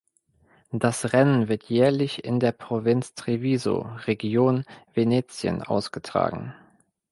Das 0.71 1.13
Rennen 1.13 1.47
wird 1.47 1.65
jährlich 1.65 2.23
in 2.23 2.39
der 2.39 2.53
Provinz 2.53 3.13
Treviso 3.13 3.81
(Region 4.07 4.63
Venetien) 4.95 5.61
ausgetragen. 5.61 6.55